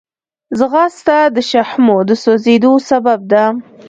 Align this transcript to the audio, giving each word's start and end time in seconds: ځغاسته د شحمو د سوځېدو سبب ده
ځغاسته 0.57 1.17
د 1.35 1.37
شحمو 1.49 1.97
د 2.09 2.11
سوځېدو 2.23 2.73
سبب 2.89 3.19
ده 3.31 3.45